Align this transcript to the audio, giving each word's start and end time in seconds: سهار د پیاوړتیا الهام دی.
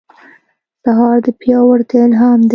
سهار 0.83 1.17
د 1.25 1.27
پیاوړتیا 1.39 2.01
الهام 2.07 2.39
دی. 2.47 2.49